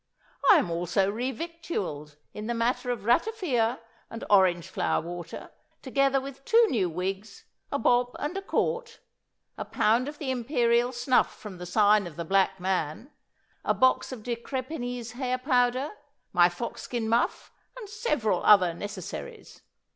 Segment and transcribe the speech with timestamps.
[0.49, 5.51] 'I am also revictualled in the matter of ratafia and orange flower water,
[5.83, 8.99] together with two new wigs, a bob and a court,
[9.59, 13.11] a pound of the Imperial snuff from the sign of the Black Man,
[13.63, 15.91] a box of De Crepigny's hair powder,
[16.33, 19.61] my foxskin muff, and several other necessaries.